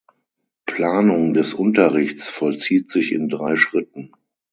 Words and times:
Planung 0.65 1.35
des 1.35 1.53
Unterrichts 1.53 2.27
vollzieht 2.27 2.89
sich 2.89 3.11
in 3.11 3.29
drei 3.29 3.55
Schritten. 3.55 4.11